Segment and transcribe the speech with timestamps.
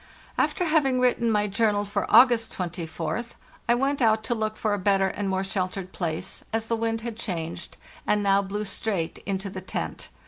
[0.35, 3.33] After having written my journal for August 24th
[3.69, 7.01] I went out to look for a better and more sheltered place, as the wind
[7.01, 7.77] had changed,
[8.07, 10.09] and now blew straight into the tent.